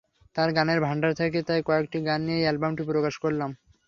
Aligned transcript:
তাঁর 0.35 0.49
গানের 0.57 0.79
ভান্ডার 0.81 1.11
থেকে 1.13 1.39
তাই 1.47 1.61
কয়েকটি 1.67 1.97
গান 2.07 2.19
নিয়ে 2.27 2.43
অ্যালবামটি 2.43 2.83
প্রকাশ 2.89 3.15
করলাম। 3.23 3.49